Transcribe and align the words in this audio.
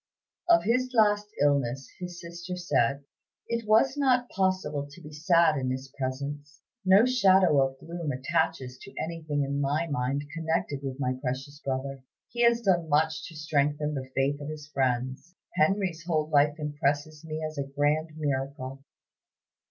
Of 0.49 0.63
his 0.63 0.89
last 0.95 1.27
illness 1.43 1.87
his 1.99 2.19
sister 2.19 2.55
said: 2.55 3.03
"It 3.47 3.67
was 3.67 3.95
not 3.95 4.29
possible 4.29 4.87
to 4.89 4.99
be 4.99 5.13
sad 5.13 5.57
in 5.59 5.69
his 5.69 5.93
presence. 5.95 6.61
No 6.83 7.05
shadow 7.05 7.61
of 7.61 7.77
gloom 7.77 8.09
attaches 8.11 8.79
to 8.79 8.93
anything 8.99 9.43
in 9.43 9.61
my 9.61 9.85
mind 9.85 10.23
connected 10.33 10.79
with 10.81 10.99
my 10.99 11.13
precious 11.21 11.59
brother. 11.59 12.01
He 12.29 12.41
has 12.41 12.61
done 12.61 12.89
much 12.89 13.27
to 13.27 13.35
strengthen 13.35 13.93
the 13.93 14.09
faith 14.15 14.41
of 14.41 14.49
his 14.49 14.65
friends. 14.69 15.35
Henry's 15.53 16.03
whole 16.07 16.27
life 16.31 16.55
impresses 16.57 17.23
me 17.23 17.39
as 17.45 17.59
a 17.59 17.63
grand 17.67 18.09
miracle." 18.17 18.83